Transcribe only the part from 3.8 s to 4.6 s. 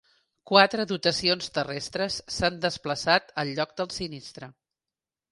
del sinistre.